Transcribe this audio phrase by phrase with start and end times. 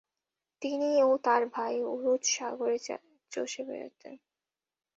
[0.61, 2.77] তিনি ও তার ভাই উরুচ সাগরে
[3.31, 4.15] চষে বেড়াতেন।